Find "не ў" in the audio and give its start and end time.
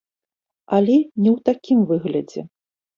1.21-1.37